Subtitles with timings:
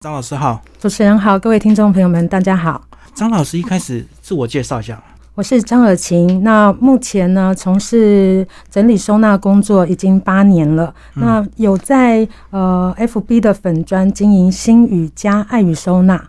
[0.00, 2.80] 张老师好，主持人好，各位听众朋友们，大家好。
[3.16, 5.02] 张老师一开始自我介绍一下，
[5.34, 6.40] 我是张尔晴。
[6.44, 10.94] 那目前呢，从事整理收纳工作已经八年了。
[11.14, 16.28] 那有在呃 FB 的粉砖经营心语加爱与收纳，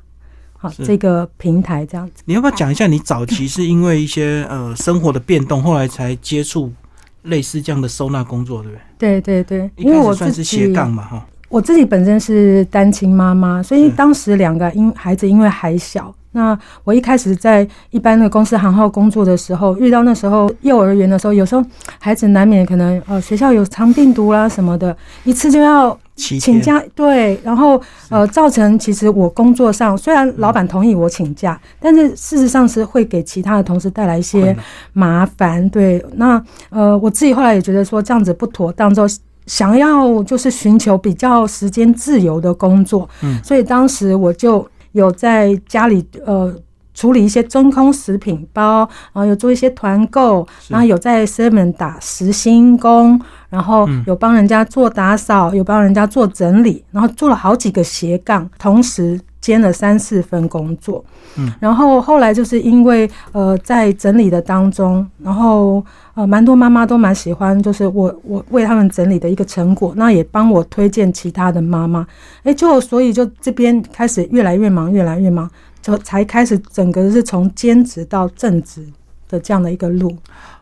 [0.58, 2.24] 好这个平台这样子。
[2.26, 6.74] 你要不要讲一下，你早期是因为一些呃生活的变动，后来才接触
[7.22, 9.22] 类似这样的收纳工作，对不对？
[9.22, 11.24] 对对对，因为我算是斜杠嘛，哈。
[11.50, 21.66] 我自己本身是单亲妈妈，所以当时两个因孩子因为还小，那我一开始在一般的公司行号工作的时候，遇到那时候幼儿园的时候，有时候
[21.98, 34.55] 孩子难免可能呃学校有藏病毒啦什么的，一次就要请假，对，然后呃造成其实我工作上虽然老板同意我请假，但是事实上是会给其他的同事带来一些
[34.93, 39.07] 麻烦，对，那呃我自己后来也觉得说这样子不妥当，之后。
[39.49, 46.53] 想要就是寻求比较时间自由的工作，嗯，所以当时我就有在家里呃
[46.94, 59.20] 处理一些真空食品包，然后有做一些团购，然后有在 Seven 打实薪工，然后有帮人家做打扫，有帮人家做整理，然后做了好几个斜杠，同时。
[59.41, 61.04] 兼了三四份工作，
[61.37, 72.06] 嗯，然后后来就是因为呃在整理的当中，然后呃蛮多妈妈都蛮喜欢，就是我我为他们整理的一个成果，那也帮我推荐其他的妈妈，
[72.44, 75.50] 哎，就所以就这边开始越来越忙，越来越忙，
[75.81, 78.85] 就才开始整个是从兼职到正职
[79.29, 80.13] 的这样的一个路。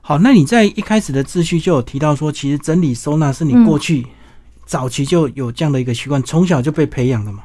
[0.02, 4.06] 好，那你在一开始的秩序就有提到说，其实整理收纳是你过去
[4.66, 7.40] 早期就有这样的一个习惯，从小就被培养的嘛？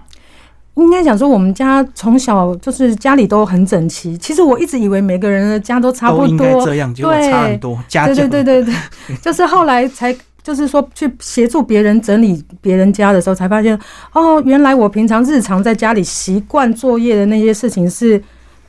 [0.75, 4.17] 应该讲说，我们家从小就是家里都很整齐。
[4.17, 7.79] 其实我一直以为每个人的家都差不多，这样就差很多。
[7.91, 13.79] 对对对对对，就是后来才就是说去协助别人整理别人家的时候，才发现
[14.13, 18.23] 哦，原来我平常日常在家里习惯作业的那些事情是，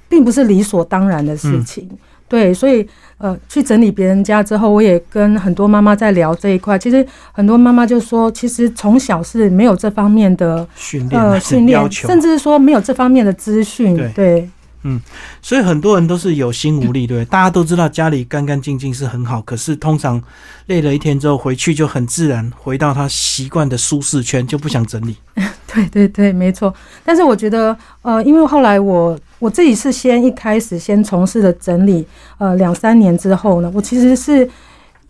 [0.09, 1.89] 并不是理所当然的事情。
[2.33, 2.87] 对，所以。
[3.19, 6.77] 呃，去整理别人家之后，我也跟很多妈妈在聊这一块。
[6.77, 13.95] 其实很多妈妈就说，其实从小是没有这方面的训练、训练，甚至是说没有这方面的资讯。
[14.13, 14.49] 对，
[14.83, 15.01] 嗯，
[15.41, 20.21] 所以很多人都是有心无力，对大家都知道家里干干净净是很好，可是通常
[20.67, 25.17] 累了一天之后回去，就很自然回到他习惯的舒适圈，就不想整理。
[25.73, 26.71] 对对对，没错。
[27.03, 32.05] 但是我觉得，呃，因为后来我我自己是先一开始先从事了整理，
[32.37, 34.47] 呃，两三年之后呢，我其实是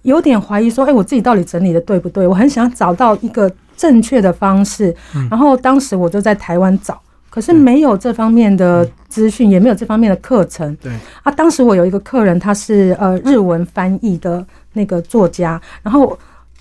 [0.03, 2.25] 有点怀疑说，哎，我自己到底整理的对不对？
[2.25, 4.95] 我很想找到一个正确的方式。
[5.29, 7.01] 然后当时我就在台湾找，
[7.33, 10.75] 可是没有这方面的资讯，也没有这方面的课程。
[10.75, 10.91] 对
[11.23, 16.16] 啊，当时我有一个客人，他是呃日文翻译的那个作家，然后。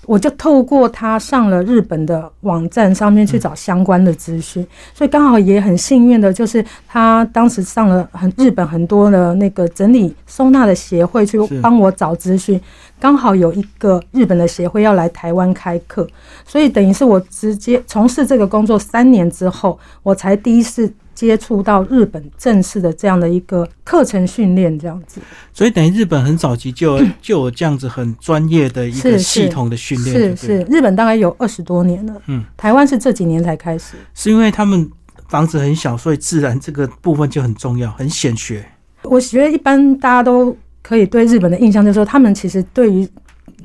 [0.05, 12.59] 我就透过他上了日本的网站上面去找相关的资讯，所以刚好也很幸运的，就是他当时上了很日本很多的那个整理收纳的协会去帮我找资讯，
[12.99, 16.07] 刚好有一个日本的协会要来台湾开课，
[16.45, 20.93] 所以等于是我直接从事这个工作三年之后，我才第一次。
[21.13, 25.21] 接触到日本正式的这样的一个课程训练，这样子，
[25.53, 30.35] 所以等于日本很早期就 就有这样子很专业的一个系统的训练。
[30.35, 32.21] 是是，日本大概有二十多年了。
[32.27, 33.95] 嗯，台湾是这几年才开始。
[34.13, 34.89] 是因为他们
[35.27, 38.65] 房子很小，所以自然这个部分就很重要，很显学。
[39.03, 43.07] 我觉得一般大家都可以对日本的印象就是说，他们其实对于。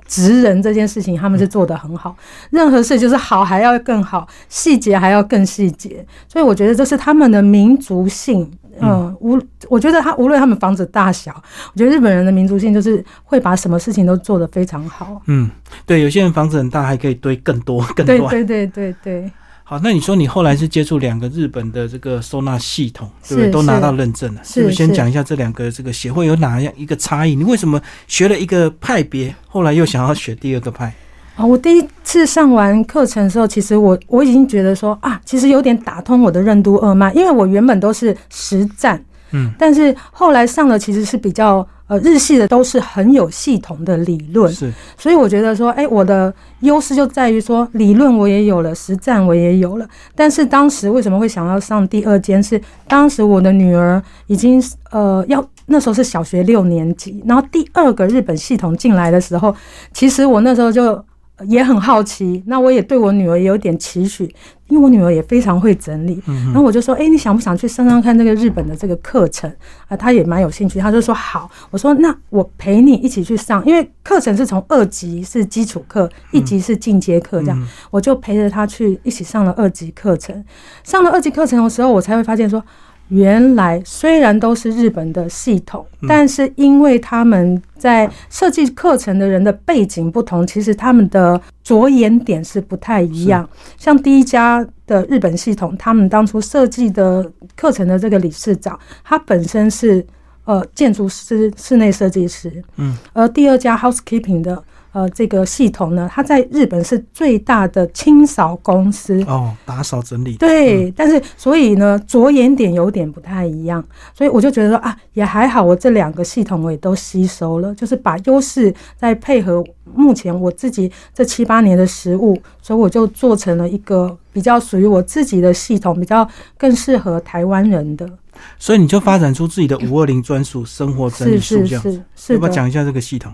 [0.09, 2.17] 职人这件事情，他们是做得很好。
[2.51, 6.05] 任何事就是好还要更好，细节还要更细节。
[6.27, 8.51] 所以我觉得这是他们的民族性。
[8.81, 9.37] 嗯，无
[9.69, 11.35] 我觉得他无论他们房子大小，
[11.73, 15.21] 我觉得日本人的民族性就是会把什么事情都做得非常好。
[15.27, 15.51] 嗯，
[15.85, 18.31] 对，有些人房子很大，还可以堆更多更多。
[18.31, 19.33] 对对对对对。
[19.71, 23.51] 好，那你说你后来是接触两个日本的这个收纳系统，对不对？
[23.51, 24.41] 都拿到认证了。
[24.43, 27.35] 是不是先讲一下这两个这个协会有哪样一个差异？
[27.35, 30.95] 你为什么学了一个派别，后来又想要学第二个派？
[31.37, 38.99] 啊，我第一次上完课程的时候，其实我我已经觉得说啊，其实有点打通我的任督二脉，因为我原本都是实战，
[39.33, 41.69] 嗯，但是后来上了其实是比较。
[41.89, 49.89] 呃，日系的都是很有系统的理论，是，所以我觉得说，哎，我的优势就在于说，理论我也有了，实战我也有了。
[50.15, 52.43] 但是当时为什么会想要上第二间？
[52.43, 59.55] 是当时我的女儿已经呃要那时候是小学六年级，然后第二个日本系统进来的时候，
[59.93, 61.03] 其实我那时候就
[61.47, 64.25] 也很好奇，那我也对我女儿有点期许，
[64.69, 66.21] 因为我女儿也非常会整理。
[66.27, 69.49] 然后我就说：“哎，你想不想去上上看这个日本的这个课程
[69.87, 80.45] 啊？”她也蛮有兴趣，她就说：“好。”我说：“那我陪你一起去上，因为课程是从二级是基础课，一级是进阶课，这样我就陪着她去一起上了二级课程。
[80.83, 82.63] 上了二级课程的时候，我才会发现说。”
[83.09, 93.49] 原来虽然都是日本的系统，但是因为他们在设计课程的人的背景不同，其实他们的着眼点是不太一样。
[93.77, 100.07] 像第一家的日本系统，他们当初设计的课程的这个理事长，他本身是
[100.45, 104.63] 呃建筑师、室内设计师，嗯，而第二家 housekeeping 的。
[104.99, 110.35] 呃，这个系统呢，它在日本是最大的清扫公司哦，打扫整理。
[110.39, 119.65] 对，但是所以呢，着眼点有点不太一样，所以我就觉得说啊，也还好，我这两个系统我也都吸收了，就是把优势再配合
[119.95, 128.09] 目前我自己这七八年的实物，所以我就做成了一个比较属于我自己的系统，比较更适合台湾人的。
[128.57, 132.03] 所以你就发展出自己的五二零专属生活整理术，这样子，
[132.33, 133.33] 要不要讲一下这个系统？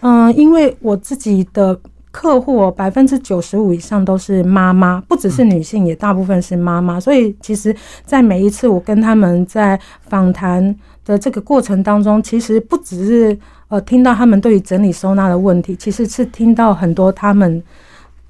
[0.00, 1.78] 嗯，因为我自己的
[2.10, 7.00] 客户百分之九十五以上都是妈妈，不只是女性，也大部分是妈妈。
[7.00, 7.74] 所以其实，
[8.04, 10.74] 在每一次我跟他们在访谈
[11.04, 13.38] 的这个过程当中，其实不只是
[13.68, 17.60] 呃听到他们对于整理收纳的问题，其实是听到很多他们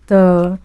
[0.06, 0.56] 的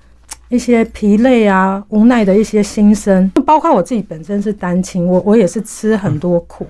[0.47, 3.29] 一些疲累啊、无奈的一些心声。
[3.45, 6.65] 包括我自己本身是单亲，我我也是吃很多苦。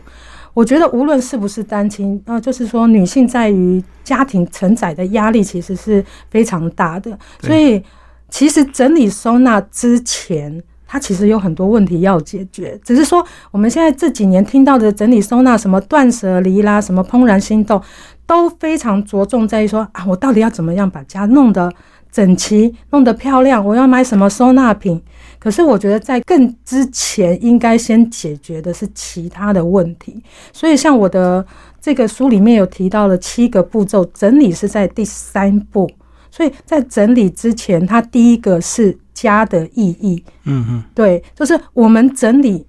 [0.60, 7.18] 我觉得无论是不是单亲，呃，就是说女性在于家庭承载的压力其实是非常大的。
[7.40, 7.82] 所以，
[8.28, 12.78] 其实整理收纳之前，它其实有很多问题要解决。
[12.84, 17.82] 只是说，我们现在这几年听到的整理收纳，什么断舍离啦，什么怦然心动，
[18.26, 21.72] 都非常着重在于说啊，我到底要怎么样把家弄得
[22.12, 23.66] 整齐、弄得漂亮？
[23.66, 25.02] 我要买什么收纳品？
[25.40, 30.22] 可是我觉得在更之前，应该先解决的是其他的问题。
[30.52, 31.46] 所以像我的
[31.80, 35.90] 这个书里面有提到了七个步骤，整理是在第三步。
[36.30, 40.24] 所以在整理之前，它第一个是家的意义。
[40.44, 42.68] 嗯嗯，对，就是我们整理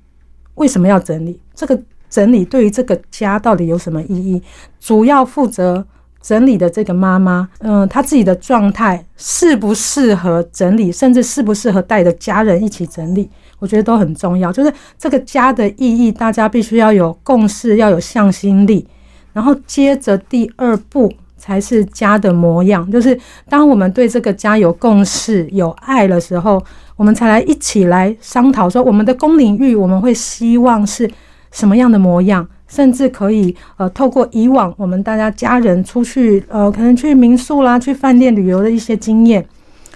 [0.54, 1.40] 为什么要整理？
[1.54, 1.78] 这个
[2.08, 4.40] 整理对于这个家到底有什么意义？
[4.78, 5.86] 主要负责。
[6.22, 13.28] 整理的这个妈妈，嗯，她自己的状态适不适合整理，甚至适不适合带着家人一起整理，
[13.58, 14.52] 我觉得都很重要。
[14.52, 18.86] 就是这个家的意义，大家必须要有共识，要有向心力。
[19.32, 23.18] 然后接着第二步才是家的模样，就是
[23.48, 26.62] 当我们对这个家有共识、有爱的时候，
[26.96, 31.10] 我们才来一起来商讨说，我们的公领域我们会希望是
[31.50, 32.46] 什么样的模样。
[32.70, 39.44] 甚至可以呃，透过以往我们大家家人出去呃，可能去民宿啦、去饭店旅游的一些经验，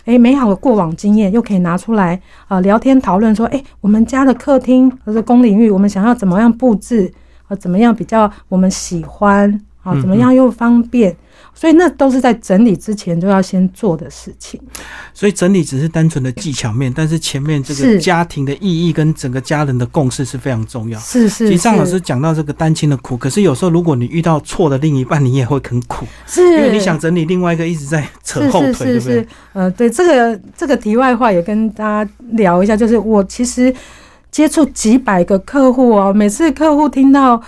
[0.06, 7.10] 诶，美好的过往经验又可以拿出来啊，聊天讨论说，诶，我们家的客厅或者公领域，我们想要怎么样布置
[7.46, 7.54] 啊？
[7.56, 9.48] 怎么样比较我们喜欢
[9.84, 9.94] 啊？
[10.00, 11.16] 怎么样又方便？
[11.54, 14.60] 所以那都是在整理之前就要先做的事情。
[15.14, 20.98] 所以整理只是单纯的技巧面，但是前面这个家庭的意义跟整个家人的共识是非常重要。
[20.98, 21.48] 是是。
[21.48, 26.04] 其实张老师讲到这个单亲的苦，可是有时候如果你遇到错的另一半，你也会很苦。
[26.26, 26.42] 是。
[26.42, 29.26] 因为你想整理另外一个一直在扯后腿，对不对？
[29.52, 33.72] 呃，对这个这个题外话也跟大家聊一下，就是我其实
[34.30, 37.40] 接触几百个客户哦，每次客户听到。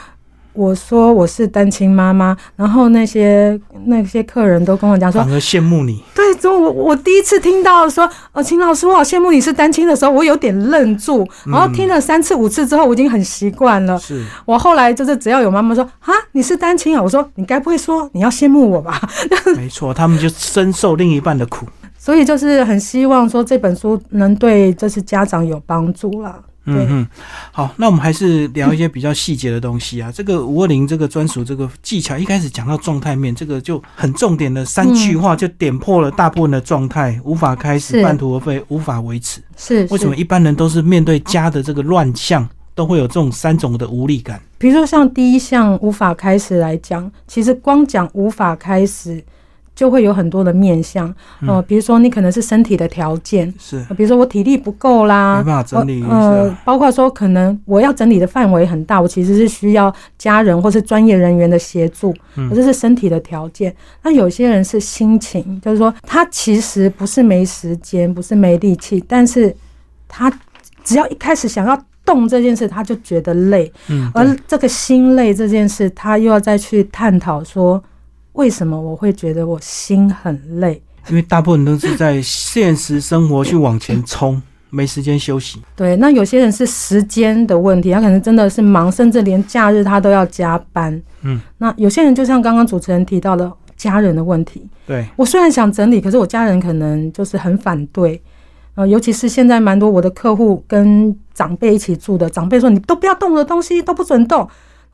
[0.57, 6.03] 我说我是单亲妈妈，然后那些那些客人都跟我讲说，反而羡慕你。
[6.15, 13.99] 对，就我我第一次听到说，呃，秦老师，我好羡慕你是单亲的时候，我有点愣住，然后听了三次五次之后，我已经很习惯了。
[13.99, 19.01] 是我后来就是只要有妈妈说啊，你是单亲啊，我说你该不会说你要羡慕我吧？
[19.57, 21.67] 没错，他们就深受另一半的苦，
[21.99, 26.39] 所以就是很希望说这本书能对这些家长有帮助啦。
[26.67, 27.07] 嗯嗯，
[27.53, 30.11] 好，那我们还是聊一些比较细节的东西啊。
[30.13, 39.41] 这个五二零这个专属这个技巧，一开始讲到状态面，这个就很重点的三句话就点破了大部分的状态：无法开始，半途而废，无法维持。
[39.57, 44.41] 是为什么一般人都是面对家的这个乱象，都会有这种三种的无力感？
[44.59, 49.23] 比如说像第一项无法开始来讲，其实光讲无法开始。
[49.77, 51.15] 就会有很多的面相，
[51.47, 62.15] 呃，比如说你可能是身体的条件，是，比如说我体力不够啦，没办法整理，呃，包括说可能我要整理的范围很大，我其实是需要家人或是专业人员的协助，
[62.55, 63.77] 这是身体的条件。
[64.03, 69.55] 那有些人是心情，就是说他其实不是没时间，不是没力气，但是
[70.09, 70.33] 他
[70.83, 77.85] 只要一开始想要动这件事，他就觉得累，嗯，而这个心累这件事，他又要再去探讨说。
[78.37, 80.81] 为什么我会觉得我心很累？
[81.09, 84.41] 因为大部分都是在现实生活去往前冲，
[84.71, 85.61] 没时间休息。
[85.75, 91.01] 对，那有些人是时间的问题，他可能真的是忙，甚至连假日他都要加班。
[91.23, 94.69] 嗯，那有些人就像刚刚主持人提到的家人的问题。
[94.87, 98.21] 对我虽然想整理，可是我家人可能就是很反对。
[98.75, 104.47] 呃，尤其是现在蛮多我的客户跟长辈一起住的，长辈说你都不要动我的东西，都不准动。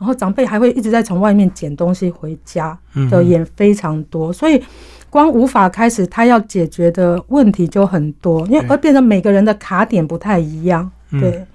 [0.03, 2.77] 然后长辈还会一直在从外面捡东西回家
[3.09, 4.61] 的也非常多，所以
[5.09, 10.91] 光无法开始，他要解决的问题就很多，因为而变成每个人的卡点不太一样。
[11.09, 11.47] 对，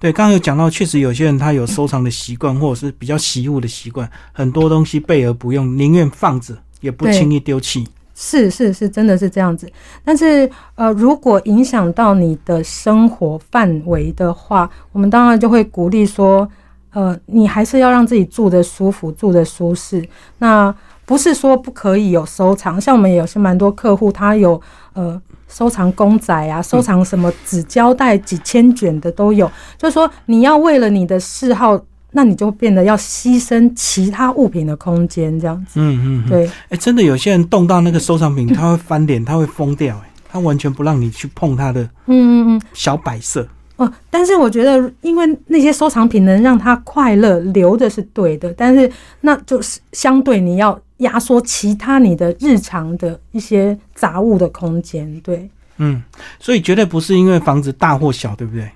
[0.00, 7.86] 对，刚刚有讲到，确实有些人他有收藏的习惯，或者是比较习物的习惯，很多东西备而不用，宁愿放着，也不轻易丢弃。
[8.16, 9.70] 是是是，真的是这样子。
[10.04, 16.50] 但是呃，如果影响到你的生活范围的话，我们当然就会鼓励说。
[16.94, 20.02] 呃，你还是要让自己住的舒服，住的舒适。
[20.38, 20.74] 那
[21.04, 24.58] 不是说不可以有收藏，像我们有些蛮多客户，他有
[24.94, 29.50] 呃收藏公仔啊，收藏什么纸胶带几千卷的都有。
[29.76, 31.78] 就是说，你要为了你的嗜好，
[32.12, 35.72] 那你就变得要牺牲其他物品的空间，这样子。
[35.74, 36.50] 嗯嗯，对。
[36.70, 43.46] 哎，真的有些人动到那个收藏品，他会翻脸，他会疯掉，哎，他完全不让你去碰他的，嗯嗯嗯，小摆设。
[43.76, 48.52] 哦，但是我觉得，因为那些收藏品能让他快乐，留着是对的。
[48.54, 48.90] 但是，
[49.22, 55.48] 那就是相对你要压缩其他你的日常的一些杂物的空间，对。
[55.78, 56.00] 嗯，
[56.38, 58.70] 所以绝对不是因为房子大或小，对不对？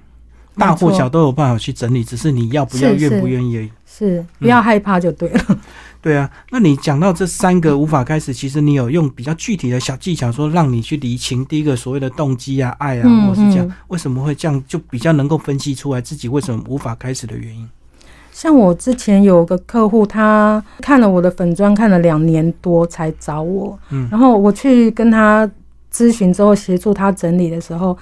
[0.57, 3.71] 大或小都有办法去整理，只是你要不要、愿不愿意而已。
[3.87, 5.59] 是，不要害怕就对了。
[6.01, 17.69] 对啊，那你讲到这三个无法开始，其实你有用比较具体的小技巧，说让你去理清第一个所谓的动机啊、爱啊，或是这样，为什么会这样，就比较能够分析出来自己为什么无法开始的原因。
[18.33, 25.51] 像我之前有个客户，他看了我的粉砖，看了两年多才找我，嗯，然后我去跟他
[25.93, 27.99] 咨询之后，协助他整理的时候，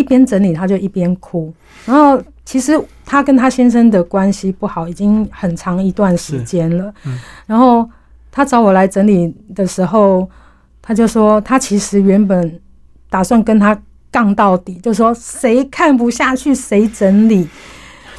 [0.00, 1.52] 一边整理他就一边哭，
[1.84, 2.22] 然后。
[2.42, 2.72] 其实
[3.06, 6.92] 他跟他先生的关系不好，已经很长一段时间了。
[7.46, 7.88] 然后
[8.32, 10.28] 他找我来整理的时候，
[10.82, 12.60] 他就说他其实原本
[13.08, 13.80] 打算跟他
[14.10, 17.46] 杠到底，就说谁看不下去谁整理，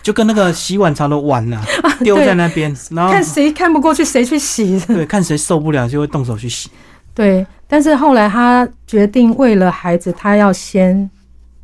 [0.02, 1.62] 就跟那个洗碗槽的碗 呐
[2.02, 6.70] 丢在那边，然后看谁看不过去谁去洗，对，看谁受不了就会动手去洗。
[7.14, 11.10] 对，但是后来他决定为了孩子，他要先。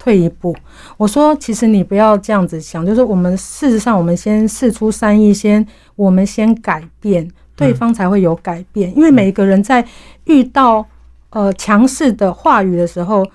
[0.08, 0.56] 退一步，
[0.96, 8.96] 我说，其实你不要这样子想，就是我们事实上，我们先试出善意，先我们先改变，对方才会有改变。
[8.96, 9.86] 因为每一个人在
[10.24, 10.86] 遇到
[11.32, 13.28] 呃强势的话语的时候，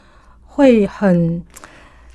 [0.47, 1.43] 会很。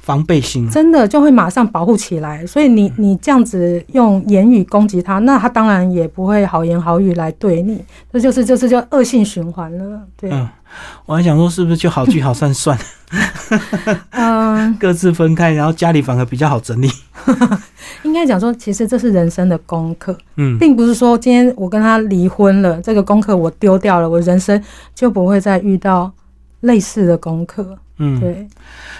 [0.08, 0.70] 防备心。
[0.70, 7.84] 真的就会马上保护起来，所以你你这样子用言语攻击他，那他当然也不会好言好语来对你，
[8.14, 10.02] 这就是就是叫恶性循环了。
[10.16, 10.48] 对，嗯，
[11.06, 12.80] 我还想说是不是就好聚好散算，
[14.12, 16.90] 嗯， 各自分开，然后家里反而比较好整理。
[18.04, 24.64] 应该讲说，其实这是人生的功课，嗯，并不是说今天我跟他离婚了，这个功课我丢掉了，我人生
[24.96, 26.10] 就不会再遇到
[26.62, 27.78] 类似的功课。
[28.00, 28.48] 嗯，对，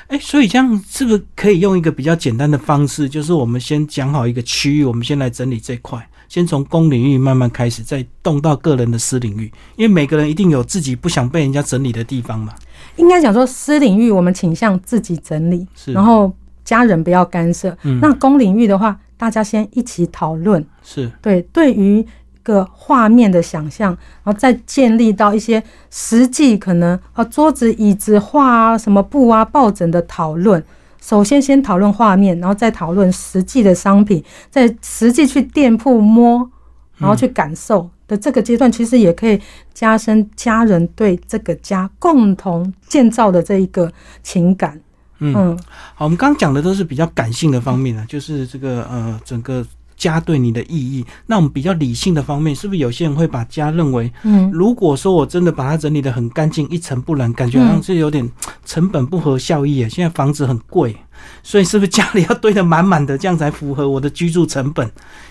[0.08, 12.54] 哎，所以这样是不是可以用一个比较简单的方式，就是我们先讲好一个区域，我们先来整理这块，先从公领域慢慢开始，再动到个人的私领域，因为每个人一定有自己不想被人家整理的地方嘛。
[12.96, 16.34] 应该讲说，私领域我们倾向自己整理，然后
[16.66, 17.78] 家人不要干涉。
[18.02, 20.66] 那公领域的话，大家先一起讨论。
[20.84, 22.06] 是对，对于。
[22.48, 23.92] 个画面的想象，
[24.24, 25.62] 然后再建立到一些
[25.92, 30.64] 实际可能啊，桌子、椅子、画啊，什么布啊、抱枕的讨论。
[31.02, 36.50] 首先先讨论画面，然后再讨论实际的商品，在实际去店铺摸，
[36.98, 39.40] 然后去感受的这个阶段，其实也可以
[39.74, 43.92] 加深家人对这个家共同建造的这一个
[44.24, 44.80] 情感。
[45.20, 45.58] 嗯，
[45.96, 49.66] 好，我们刚刚讲的都是比较感性的方面啊，就是这个呃，整个。
[49.98, 58.30] 家对你的意义，那我们比较理性的方面，是不是有些人会把家认为，嗯，如果说我真的把它整理的很干净，一尘不染，感觉好像是有点
[58.64, 59.90] 成本不合效益啊。
[59.90, 60.96] 现在房子很贵，
[61.42, 64.86] 所以是不是家里要堆得满满的，这样才符合我的居住成本？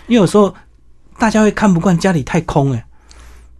[0.07, 0.53] 因为有时候
[1.17, 2.85] 大家会看不惯家里太空，哎，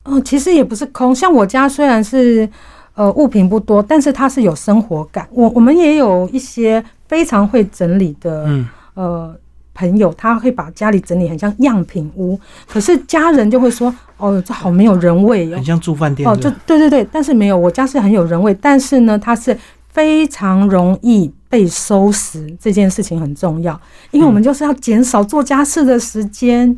[0.03, 2.49] 哦，其实也不是空，像我家虽然是
[2.95, 5.25] 呃物品不多，但是它是有生活感。
[5.31, 9.39] 我我们也有一些非常会整理的，嗯，呃。
[9.77, 19.55] 朋友他会把家里整理很像样品屋，可是家人就会说：“哦，这好没有人味很像住饭店。”哦，就对对对，但是没有，我家是很有人味，但是呢，它是
[19.89, 23.79] 非常容易被收拾，这件事情很重要，
[24.09, 26.75] 因为我们就是要减少做家事的时间。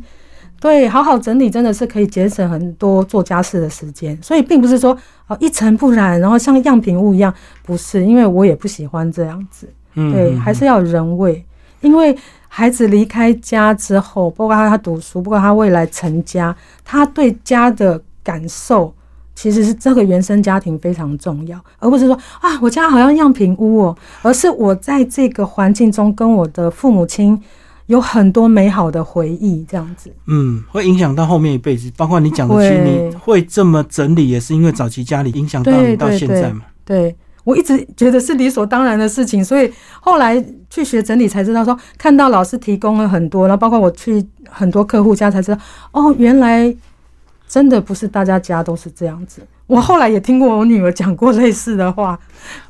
[0.60, 4.14] 对，好好整理真的是可以节省很多做家事的时间。
[4.20, 4.94] 所以并不是说
[5.26, 9.66] 哦一尘不染，然后像样品屋一样，不是，因为我也不喜欢这样子。
[9.94, 11.42] 嗯，对，还是要有人味，
[11.80, 12.14] 因为
[12.52, 16.54] 孩子离开家之后，包括他读书，包括他未来成家，
[16.84, 18.92] 他对家的感受。
[19.32, 27.40] 其实是这个原生家庭非常重要，而不是说啊，我家好像样品屋哦，而是我在这个环境中跟我的父母亲
[27.86, 30.12] 有很多美好的回忆，这样子。
[30.26, 36.62] 嗯，会影响到后面一辈子，包括你讲的，其实你会这么整理，也是因为早期家里影响到你到现在嘛。
[36.84, 45.60] 对我一直觉得是理所当然的事情，所以后来去学整理才知道，说看到老师提供了很多，然后包括我去很多客户家才知道，
[45.92, 46.74] 哦，原来。
[47.50, 49.44] 真的不是大家家都是这样子。
[49.66, 52.16] 我后来也听过我女儿讲过类似的话。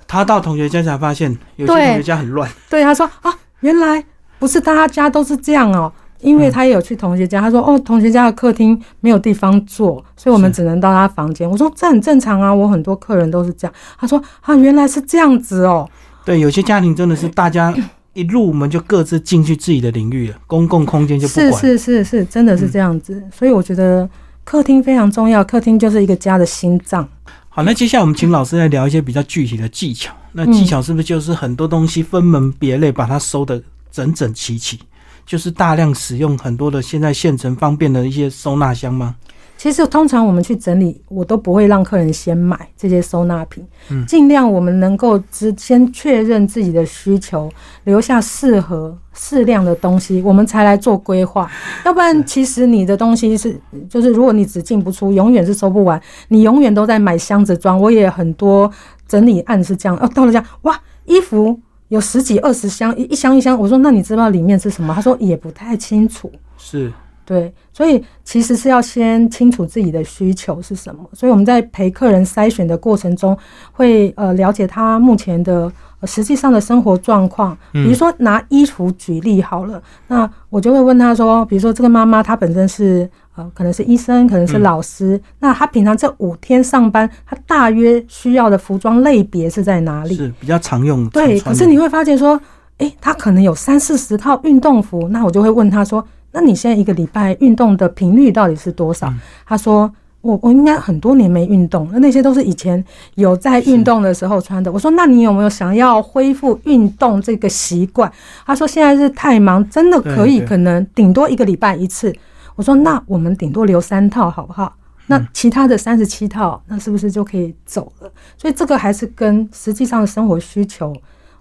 [0.08, 2.50] 她到同学家才发现，有些同学家很乱。
[2.70, 4.02] 对，她说啊，原来
[4.38, 5.92] 不是大家家都是这样哦。
[6.20, 11.48] 因为他也有去同学家，他说哦，同学家的客厅没有地方坐，所以我们只能到他房间。
[11.48, 13.74] 我说这很正常啊，我很多客人都是这样。
[13.98, 15.88] 他说啊，原来是这样子哦。
[16.24, 17.74] 对，有些家庭真的是大家
[18.14, 21.52] 一入门就各自进去自己的领域了，公共空间就不管。
[21.52, 23.22] 是是是是，真的是这样子。
[23.32, 24.08] 所以我觉得。
[24.42, 27.08] 客厅非常重要，客厅就是一个家的心脏。
[27.50, 30.12] 好，那接下来我们请老师来聊一些比较具体的技巧。
[30.32, 33.62] 那技巧是不是就是很多东西分门别类，把它收的
[33.92, 34.80] 整整齐齐？
[35.30, 39.14] 就是大量使用很多的现在现成方便的一些收纳箱吗？
[39.56, 43.64] 其实通常我们去整理，我都不会让客人先买这些收纳品，
[44.08, 47.48] 尽量我们能够只先确认自己的需求，
[47.84, 51.48] 留下适合适量的东西，我们才来做规划。
[51.84, 53.56] 要不然，其实你的东西是，
[53.88, 57.80] 就是如果你只进不出，永远是收不完，你永远都在买箱子装。
[57.80, 58.68] 我也很多
[59.06, 61.60] 整理案是这样，哦，到了家，哇，衣服
[61.90, 63.58] 有十几二十箱，一箱一箱。
[63.58, 64.94] 我说，那你知道里面是什么？
[64.94, 66.30] 他说也不太清楚。
[66.56, 66.90] 是。
[67.30, 71.08] 对，所以其实是要先清楚自己的需求是什么。
[71.12, 73.38] 所以我们在陪客人筛选的过程中，
[73.70, 75.70] 会呃了解他目前的
[76.02, 77.56] 实际上的生活状况。
[77.70, 90.16] 比如说拿衣服举例好了，那我就会问他说，比如说这个妈妈她本身是呃可能是医生，可能是老师，那她平常这五天上班，她大约需要的服装类别是在哪里？
[90.16, 91.08] 是比较常用。
[91.10, 92.40] 对，可是你会发现说，
[92.78, 96.04] 诶，她可能有三四十套运动服，那我就会问她说。
[96.32, 99.12] 那你现在一个礼拜运动的频率到底是多少？
[99.44, 102.84] 他说我我应该很多年没运动，那那些都是以前
[103.16, 104.70] 有在运动的时候穿的。
[104.70, 108.12] 我说那你有没有想要恢复运动这个习惯？
[108.46, 112.14] 他说现在是太忙，真的可以可能顶多一个礼拜一次。
[112.54, 114.74] 我说那我们顶多留三套好不好？
[115.06, 118.12] 那其他的三十七套，那是不是就可以走了？
[118.38, 120.94] 所以这个还是跟实际上的生活需求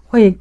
[0.04, 0.36] 会。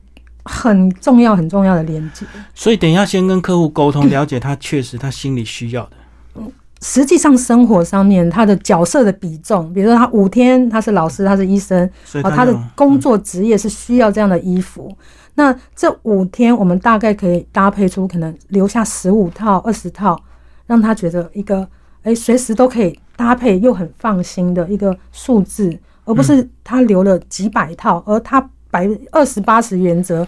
[0.46, 2.26] 很重要很重要的连接，
[2.56, 5.92] 所以等一下先跟客户沟通，了解他确实他心里需要的。
[6.36, 11.88] 嗯，实际上生活上面他的角色的比重，比如说他五天他是老师，他是医生，
[12.24, 14.92] 啊，他的工作职业是需要这样的衣服。
[15.36, 20.20] 那这五天我们大概可以搭配出可能留下十五套、二十套，
[20.66, 21.68] 让他觉得一个
[22.04, 28.50] 哎随时都可以搭配又很放心的一个数字，而不是他留了几百套，而他。
[28.72, 30.26] 百二十八十原则，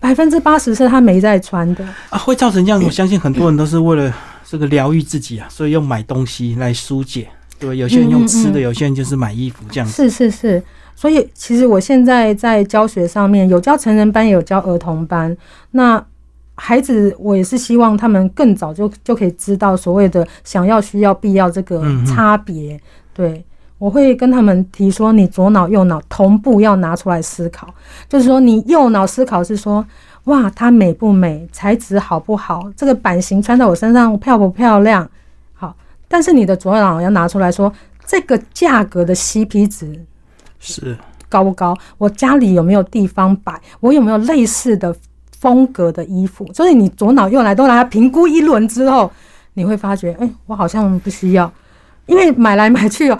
[0.00, 2.82] 百分之八十是他没在穿的啊，会造成这样。
[2.82, 4.12] 我相信很多人都是为了
[4.44, 7.28] 这个疗愈自己啊，所以用买东西来疏解，
[7.58, 9.88] 对有些人用吃的，有些人就是买衣服这样。
[9.88, 10.62] 是是是，
[10.94, 15.36] 所以其实我现在在教学上面有教成人班，也有教儿童班。
[15.70, 16.04] 那
[16.56, 22.80] 孩子，我也是希望他们更早就就可以知道所谓的想要、需要、必要这个差别，
[23.12, 23.44] 对。
[23.84, 27.68] 我会跟他们提说，你左脑右脑同步要拿出来思考，
[28.08, 29.84] 就是说你右脑思考是说，
[30.24, 35.06] 哇，它美不美，材质好不好，这个版型穿在我身上漂不漂亮，
[35.52, 35.76] 好。
[36.08, 37.70] 但是你的左脑要拿出来说，
[38.06, 40.00] 这个价格的 CP 值
[40.58, 40.96] 是
[41.28, 41.76] 高不高？
[41.98, 43.60] 我家里有没有地方摆？
[43.80, 44.96] 我有没有类似的
[45.38, 46.50] 风格的衣服？
[46.54, 49.12] 所以你左脑右脑都来评估一轮之后，
[49.52, 51.52] 你会发觉，哎，我好像不需要，
[52.06, 53.18] 因为买来买去哦。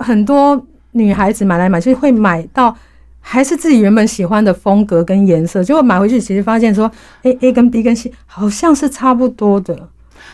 [0.00, 2.76] 很多女孩子买来买去会买到
[3.20, 6.90] 还是自己原本喜欢的风格跟颜色，结果买回去其实发现说
[7.22, 9.88] ，A A 跟 B 跟 C 好像是差不多的，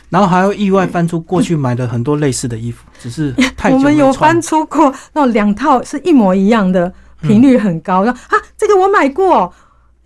[0.09, 9.53] 然后还要意外翻出过去买的很多类似的衣服，只是 太我们有翻出过那两套是一模一样的，频率很高，说啊这个我买过，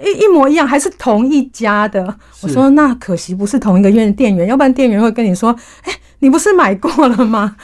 [0.02, 2.16] 一一模一样，还是同一家的。
[2.40, 7.56] 我说那可惜不是同一个院店员，要不然店员会跟你说，哎，你不是买过了吗？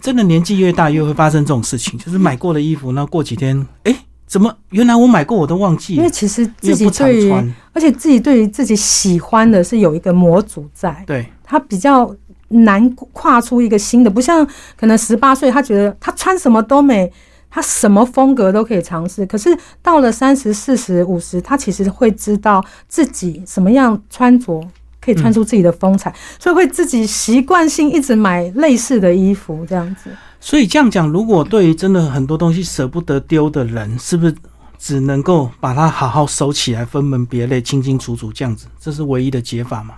[0.00, 3.94] 真的年纪越大越会发生这种事情，就是买过的衣服，那过几天，哎，
[4.26, 5.98] 怎么原来我买过我都忘记了？
[5.98, 12.14] 因为其实自己对于，而且自己对于自己喜欢的是有一个模组在，对，他比较
[12.48, 17.12] 难跨出一个新的，不像可能十八岁，他觉得他穿什么都美，
[17.48, 19.24] 他什么风格都可以尝试。
[19.26, 24.60] 可是到了三十四十五十，他其实会知道自己什么样穿着
[25.00, 30.10] 可以穿出自己的风采，所以会自己习惯性一直买类似的衣服这样子。
[30.40, 34.34] 所以这样讲，如果对于真的很多东西舍不得丢的人，是不是
[34.78, 39.94] 只能够把它好好收起来，分门别类，清清楚楚这样子，这是唯一的解法吗？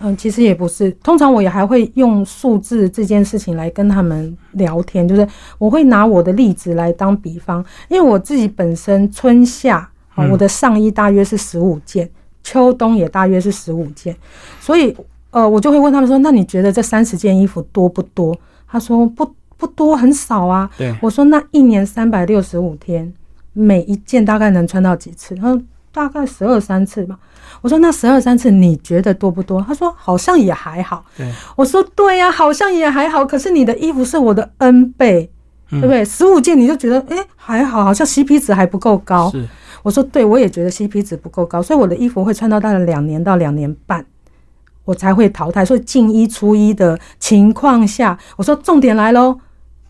[0.00, 0.90] 嗯，其实也不是。
[1.04, 12.10] 通常我也还会用数字这件事情来跟他们聊天，就是我会拿我的例子来当比方，因为我自己本身春夏啊，我的上衣大约是十五件，
[12.44, 14.14] 秋冬也大约是十五件，
[14.60, 14.94] 所以
[15.30, 18.38] 呃，我就会问他们说：“那你觉得这三十件衣服多不多？”
[18.70, 23.12] 他说：“不不多，很少啊。”对，我说：“那一年三百六十五天，
[23.52, 27.18] 每一件大概能穿到几次？”他说：“大概十二三次吧。”
[27.62, 29.60] 我说那十二三次你觉得多不多？
[29.66, 31.04] 他说好像也还好。
[31.16, 33.24] 对，我说对呀，好像也还好。
[33.24, 35.30] 可是你的衣服是我的 N 倍，
[35.70, 36.04] 对不对？
[36.04, 39.30] 十五件你就觉得哎还好，好像 CP 值还不够高。
[39.30, 39.48] 是，
[39.84, 44.04] 我说对，我也觉得 CP 值不够高，所以我的衣服会穿到大概两年到两年半，
[44.84, 45.64] 我才会淘汰。
[45.64, 49.38] 所以进一出一的情况下，我说重点来喽，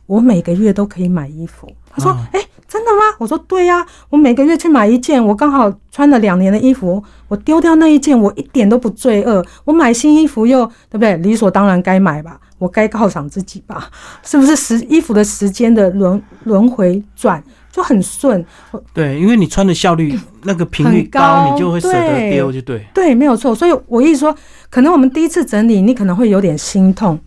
[0.05, 1.67] 我每个月都可以买衣服。
[1.91, 2.45] 他说哎。
[2.67, 3.03] 真的吗？
[3.21, 9.45] 我说对呀，我每个月去买一件，我刚好穿了两年的衣服，我丢掉那一件，我一点都不罪恶。
[9.65, 11.17] 我买新衣服又对不对？
[11.19, 13.89] 理所当然该买吧，我该犒赏自己吧，
[14.25, 14.57] 是不是？
[14.57, 17.41] 时衣服的时间的轮轮回转
[17.75, 18.45] 就很顺。
[18.93, 22.87] 对，因为你穿的效率 那个频率高，你就会舍得丢，就对。
[22.95, 23.55] 对，没有错。
[23.55, 24.37] 所以我意思说，
[24.71, 27.19] 可能我们第一次整理，你可能会有点心痛，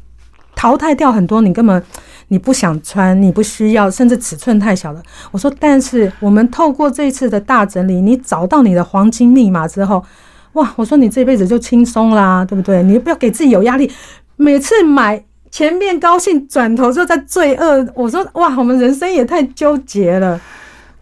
[0.56, 1.84] 淘汰掉很多你根本。
[2.30, 5.02] 你不想穿，你不需要，甚至尺寸太小了。
[5.32, 10.04] 我说，但是我们透过这一次的大整理，你找到你的黄金密码之后，
[10.52, 10.74] 哇！
[10.76, 12.84] 我说你这辈子就轻松啦，对不对？
[12.84, 13.90] 你不要给自己有压力，
[14.36, 15.24] 每次买
[15.58, 17.88] 前面高兴，转头就在罪恶。
[17.96, 20.40] 我说，哇，我们人生也太纠结了。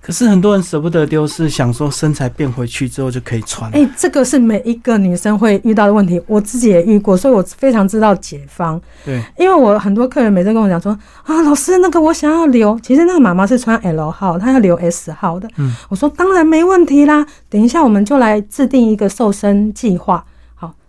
[0.02, 3.70] 可是很多人舍不得丢，是想说身材变回去之后就可以穿。
[3.72, 8.82] 哎，这个是每一个女生会遇到的问题，我自己也遇过，所以我非常知道解方。
[9.04, 15.50] 对，因为我很多客人每次跟我讲说啊，老师那个我想要留，其实那个妈妈是穿 L 号，她要留 S 号的。
[15.58, 20.24] 嗯，我说当然没问题啦，等一下我们就来制定一个瘦身计划。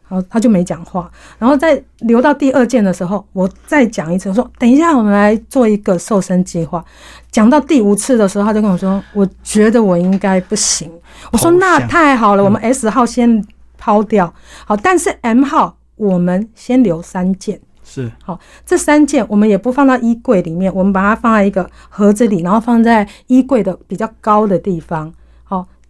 [0.09, 6.85] 然后他就没讲话，然后在留到第二件的时候，我再讲一次，我说等一下我们来做一个瘦身计划。
[7.31, 10.91] 讲到第五次的时候，他就跟我说，我觉得我应该不行。
[11.33, 13.45] 我说那太好了，我们 S 号先
[13.77, 14.33] 抛掉，
[14.65, 25.13] 好，但是 M 号我们先留三件，是好，这三件我们也不放到衣柜里面，我们把它放在一个盒子里，然后放在衣柜的比较高的地方。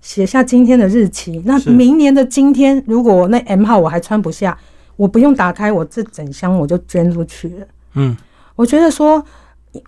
[0.06, 4.56] 写下今天的日期，那明年的今天，如果那 M 号我还穿不下，
[4.94, 7.66] 我不用打开我这整箱，我就捐出去了。
[7.94, 8.16] 嗯，
[8.54, 9.20] 我觉得说，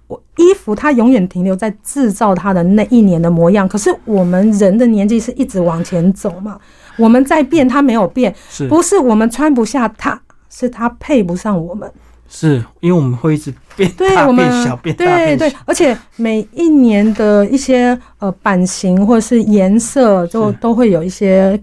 [0.08, 6.58] 我衣服它永远停留在制造它的那一年的模样，可是我们人的年纪是一直往前走嘛，
[6.96, 8.34] 我们在变，它没有变，
[8.68, 11.88] 不是我们穿不下它，是它配不上我们。
[12.28, 21.58] 是因为我们会一直变大、变小、变大、变小，对对，而且每一年的一些呃版型或者是颜色，就都会有一些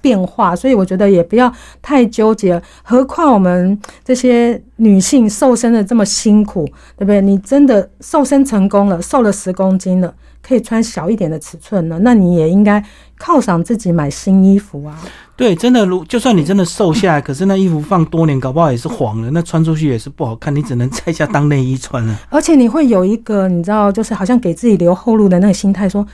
[0.00, 2.60] 变化，所以我觉得也不要太纠结。
[2.82, 6.64] 何况我们这些女性瘦身的这么辛苦，
[6.96, 7.20] 对不对？
[7.20, 10.12] 你真的瘦身成功了，瘦了十公斤了。
[10.42, 12.82] 可以穿小一点的尺寸呢，那你也应该
[13.18, 14.98] 犒赏自己买新衣服啊。
[15.36, 22.14] 对，真的，如就算你真的瘦下来，可是那衣服放多年，搞不好也是黄了，那穿出去也是不好看，你只能在家当内衣穿了。
[22.28, 26.06] 而且你会有一个，你知道，就是好像给自己留后路的那个心态，说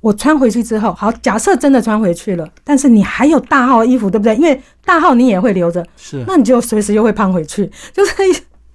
[0.00, 4.36] 我穿回去之后，好，假设真的穿回去了，但是你还有大号衣服，对不对？
[4.36, 8.12] 因为大号你也会留着，是，那你就随时又会胖回去，就是。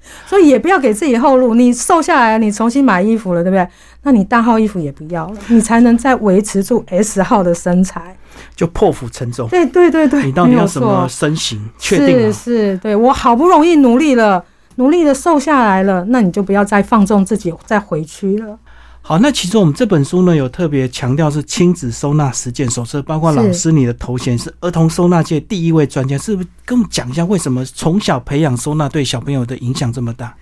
[0.28, 3.66] 所以也不要给自己后路，你瘦下来，你重新买衣服了，对不对？
[4.04, 8.16] 那你大号衣服也不要了，你才能再维持住 S 号的身材，
[8.56, 9.48] 就破釜沉舟。
[9.48, 11.60] 对对对对，你到底要什么身形？
[11.80, 14.44] 确定是是，对我好不容易努力了，
[14.76, 18.60] 努力的瘦下来了，那你就不要再放纵自己，再回去了。
[19.06, 26.48] 好，那其实我们这本书呢，有特别强调是亲子收纳实践手册，包括老师你的头衔是儿童收纳界第一位专家，是不是？
[26.66, 30.34] 跟我们讲一下为什么从小培养收纳对小朋友的影响这么大？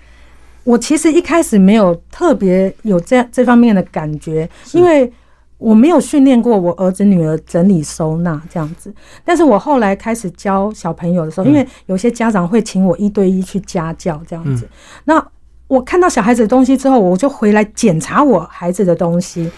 [0.63, 5.11] 我其实一开始没有特别有这样这方面的感觉，因为
[5.57, 8.93] 我没有训练过我儿子女儿整理收纳这样子。
[9.23, 14.67] 但是我后来开始教小朋友的时候，因为有些家长会请我一对一去家教这样子，
[15.05, 15.25] 那。
[15.71, 19.49] 我看到小孩子的东西之后，我就回来检查我孩子的东西，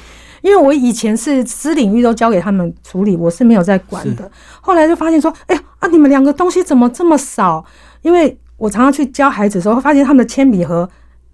[0.43, 4.29] 因为我以前是私领域都交给他们处理，我是没有在管的。
[4.61, 7.65] 后来就发现说，哎呀啊，你们两个东西怎么这么少？
[8.03, 10.89] 因为我常常去教孩子的时候，发现他们的铅笔盒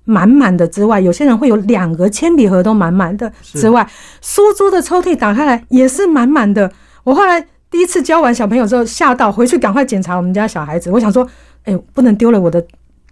[0.06, 3.88] 满满的之外，有些人会有两个铅笔盒都满满的之外，
[4.22, 6.72] 书桌的抽屉打开来也是满满的。
[7.04, 10.90] 我后来第一次教完小朋友之后，吓到回去赶快检查我们家小孩子。
[10.90, 11.28] 我想说，
[11.64, 12.64] 哎，不能丢了我的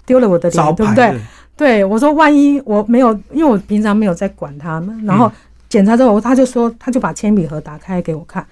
[0.05, 1.15] 丢了我的脸，对不对？
[1.55, 5.31] 对我说，万一我没有，因为我平常没有在管他们，然后
[5.67, 8.45] 检查之后，他就说，他就把铅笔盒打开给我看，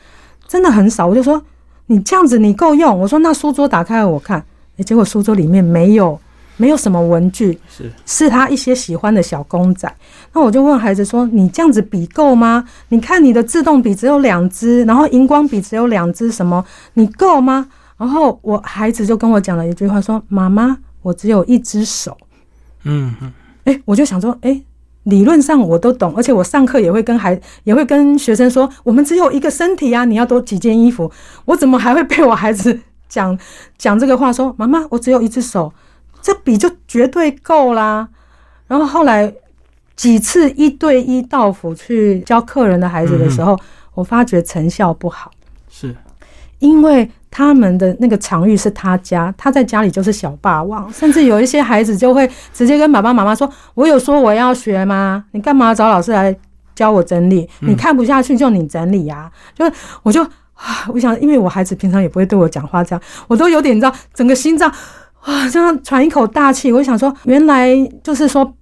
[0.48, 1.06] 真的很少。
[1.06, 1.42] 我就说，
[1.86, 3.00] 你这样子你够用。
[3.00, 4.44] 我说，那书桌打开我看，
[4.78, 6.20] 哎，结果书桌里面没有，
[6.58, 9.94] 没有什么文具，是是他一些喜欢的小公仔。
[10.34, 12.66] 那我就问孩子说，你这样子笔够吗？
[12.90, 17.68] 你看你的自动笔只有两支，然后荧光笔只有两支，什么你够吗？
[17.98, 22.18] 然后我孩子就跟我讲了一句话，说，妈妈，我只有一只手。
[22.84, 23.32] 嗯嗯，
[23.64, 24.62] 哎，我就想说，哎，
[25.04, 31.10] 理论上我都懂，而且我上课也会跟孩，也会跟学生说，我们只有一个身体啊，你要多几件衣服。
[31.46, 33.38] 我怎么还会被我孩子讲
[33.78, 34.32] 讲这个话？
[34.32, 35.74] 说妈妈，我只有一只手，
[36.22, 38.08] 这笔就绝对够啦。
[38.68, 39.34] 然后后来
[39.96, 43.60] 几次一对一到府去教客人的孩子的时候，
[43.94, 45.32] 我发觉成效不好，
[45.70, 45.96] 是
[46.60, 47.10] 因为。
[47.38, 55.26] 他们的那个场域是他家，他在家里就是小霸王，甚至有一些孩子就会直接跟爸爸妈妈说：“我有说我要学吗？
[55.32, 56.34] 你干嘛找老师来
[56.74, 57.50] 教我整理？
[57.60, 59.70] 你看不下去就你整理呀！”就
[60.02, 64.70] 我就啊， 我想，因为我孩子平常也不会对我讲话，这样我都有点你知道，整个心脏
[65.22, 66.72] 啊，这样喘一口大气。
[66.72, 68.54] 我想说，原来就是说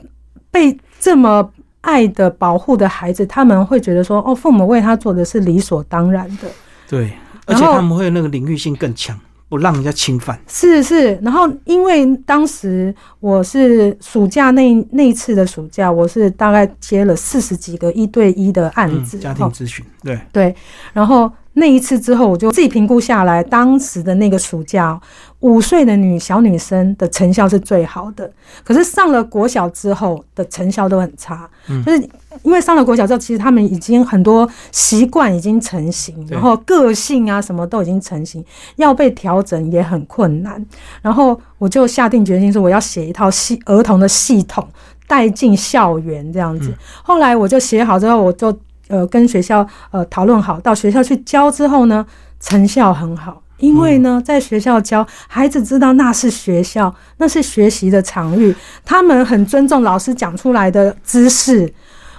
[0.51, 1.49] 被这么
[1.81, 6.47] 爱的保护的孩子，他们会觉得说：“哦，父母为他做的是理所当然的。”
[6.89, 7.11] 对。
[7.45, 10.39] 而且他们会那个领域性更强，不让人家侵犯。
[10.47, 19.85] 是是，然后因为当时我是暑假那那一次的暑假，我是大概接了四十几个一对一的案子，家庭咨询。
[20.01, 20.55] 对对，
[20.93, 21.29] 然后。
[21.55, 24.99] 那一次之后，我就自己评估下来，当时的那个暑假，
[25.41, 28.29] 五岁的女小女生的成效是最好的。
[28.63, 31.47] 可是上了国小之后的成效都很差，
[31.85, 32.09] 就是
[32.41, 38.43] 因为上了国小之后，其实他们已经很多习惯已经成型，然后个性啊什么都已经成型，
[38.77, 40.65] 要被调整也很困难。
[41.03, 44.67] 然后我就下定决心说，我要写一套系儿童的系统
[45.05, 46.73] 带进校园这样子。
[47.03, 48.51] 后来我就写好之后，我就。
[48.93, 52.05] 呃，跟学校呃讨论好，到学校去教之后呢，
[52.39, 53.41] 成效很好。
[53.57, 58.53] 因为呢，在学校教孩子知道那是学校，那是学习的场域，
[58.85, 61.73] 他们很尊重老师讲出来的知识，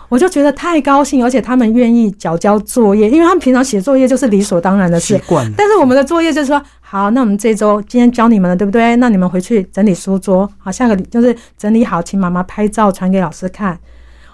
[0.08, 5.20] 我就觉得太高兴，而且他们愿意交交作业，因为他们平常写作业就是理所当然的事。
[5.56, 8.96] 但是我们的作业就是说，好，那我们这周今天教你们了，对不对？
[8.96, 13.78] 那你们回去整理书桌，好，下个就是整理好，请妈妈拍照传给老师看。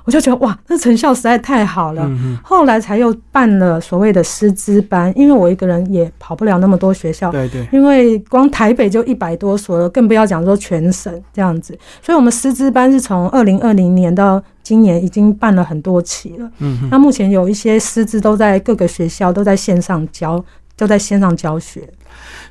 [0.05, 2.11] 我就觉得哇，那成效实在太好了。
[2.43, 7.31] 后来才又办了所谓的师资班，因为我一个人也跑不了那么多学校。
[7.31, 7.67] 对对。
[7.73, 11.79] 因为光台北就一百多所了，更不要讲说全省这样子。
[12.03, 16.51] 所以，我们师资班是从二零二零年到今年已经办了很多期了。
[16.59, 16.89] 嗯。
[16.91, 20.43] 那目前有一些师资都在各个学校都在线上教，
[20.77, 21.89] 都在线上教学。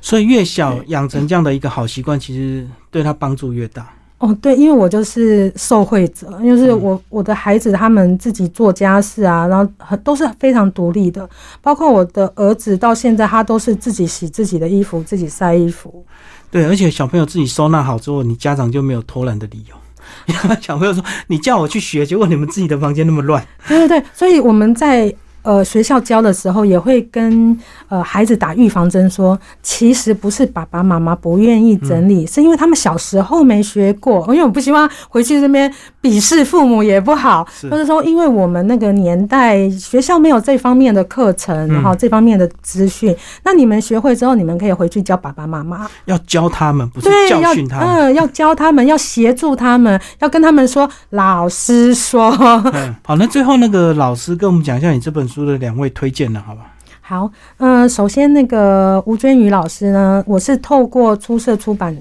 [0.00, 3.86] 所以，越小养成这样的一个好习惯，其实对他帮助越大。
[4.20, 11.26] 哦，对，因为我就是受惠者，就是我我的孩子他们自己做家事啊，然后很都是非常独立的，
[11.62, 16.04] 包括我的儿子到现在他都是自己洗自己的衣服，自己晒衣服。
[16.50, 19.74] 对，而且小朋友自己收纳好之后，你家长就没有偷懒的理由。
[20.60, 25.14] 小朋友说：“你叫我去学，结果你们自己的房间那么乱。”对对对，所以我们在。
[25.42, 34.20] 呃，学校教的时候也会跟呃孩子打预防针，说其实不是爸爸妈妈不愿意整理，是因为他们小时候没学过。
[34.34, 35.72] 因为我不希望回去这边
[36.02, 55.29] 鄙视父母也不好，或者说因为我们那个年代学校没有这方面的课程，然后这方面的资讯，那你们学会之后，你们可以回去教爸爸妈妈，要教他们，不是教训他们，嗯，要教他们，要协助他们，要跟他们说，老师说，好，那最后那个老师跟我们讲一下你这本。
[55.30, 56.74] 书的两位推荐了，好吧？
[57.00, 61.96] 好，嗯，首先那个吴娟宇老师呢，我是透过出社出版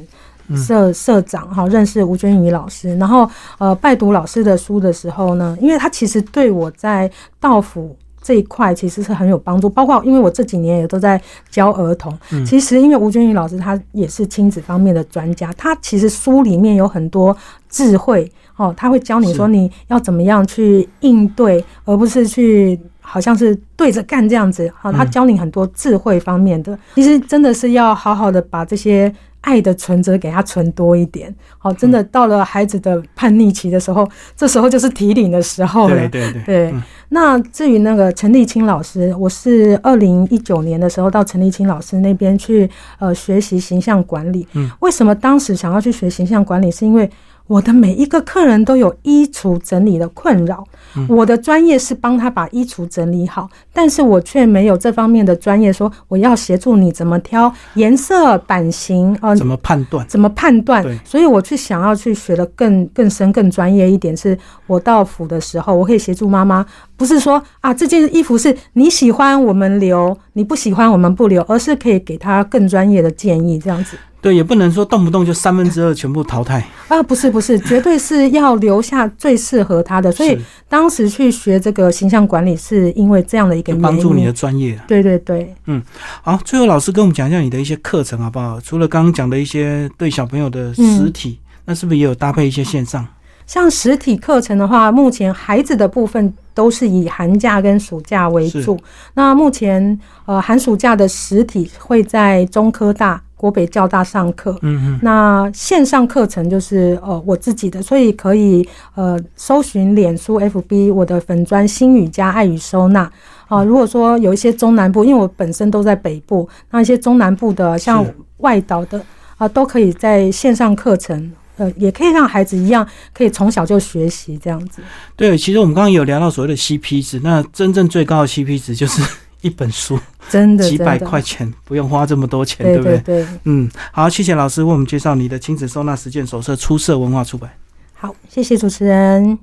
[0.55, 12.15] 社社长哈认识吴娟宇老师，然后呃拜读老师的书的时候呢，因为他其实对我在道府这一块其实是很有帮助，包括因为我这几年也都在教儿童，
[12.45, 17.35] 其实因为吴娟宇老师他也是亲子方面的专家，他其实书里面有很多
[17.67, 22.79] 智慧哦，他会教你说你要怎么样去应对，而不是去。
[23.09, 26.77] 好像是对着干这样子，好，他教你很多智慧方面的。
[26.93, 31.33] 其实真的是要好好的把这些爱的存折给他存多一点。
[31.57, 35.95] 好，真的到了孩子的叛逆期的时候，这时候就是提领的时候了。
[36.09, 36.73] 对对对。
[37.11, 42.69] 那至于那个陈立清老师，我是二零一九年的时候到陈立清老师那边去
[42.99, 44.47] 呃学习形象管理。
[44.53, 44.69] 嗯。
[44.81, 46.69] 为什么当时想要去学形象管理？
[46.69, 47.09] 是因为
[47.49, 50.63] 我的每一个客人都有衣橱整理的困扰，
[51.07, 64.15] 我的专业是帮他把衣橱整理好，但是我却没有这方面的专业，说我要协助你怎么挑颜色、版型啊，怎么判断，怎么判断，所以我去想要去学的更更深、更专业一点。
[64.15, 66.63] 是我到府的时候，我可以协助妈妈，
[66.95, 73.97] 不是说啊这件衣服是你喜欢我们留，你不喜欢我们不留，而是可以给他更专业的建议，这样子。
[74.21, 77.01] 对，也不能说动不动就三分之二全部淘汰啊！
[77.01, 80.11] 不是不是， 绝对是要留下最适合他的。
[80.11, 84.77] 所以当时去学这个形象管理，是因为这样的一个帮助你的专业。
[84.85, 85.81] 对对对，嗯，
[86.21, 88.59] 好，最后老师跟我们讲一下你的一些课程好不好？
[88.59, 93.07] 除了刚刚讲的一些对小朋友的实体，那是不是也有搭配一些线上？
[93.47, 98.77] 像实体课程的话，目前孩子的部分都是以寒假跟暑假为主。
[99.13, 103.21] 那目前呃寒暑假的实体会在中科大。
[103.39, 113.09] 国北教大上课，嗯嗯，那线上课程就是呃我自己的，所以可以呃搜寻脸书 FB 我的粉砖新语加爱语收纳
[113.47, 113.63] 啊。
[113.63, 118.05] 如果说有一些中南部，因为我本身都在北部，那一些中南部的像
[118.39, 119.01] 外岛的
[119.37, 124.81] 啊，都可以在线上课程，呃，也可以让孩子一样可以从小就学习这样子。
[125.15, 129.01] 对，其实我们刚刚有聊到所谓的 CP 值，那真正最高的 CP 值就是。
[129.41, 129.99] 一本书，
[130.29, 132.97] 真的几百块钱，不用花这么多钱，对不对？
[132.99, 137.49] 对，嗯，好，谢谢老师为我们介绍你的亲子收纳实践手册，出色文化出版。
[137.93, 139.37] 好，谢谢主持人。